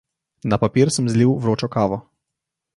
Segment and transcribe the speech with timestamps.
[0.49, 2.03] Na papir sem zlil vročo kavo.